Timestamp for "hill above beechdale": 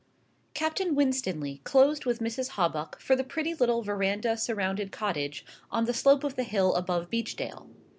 6.43-7.69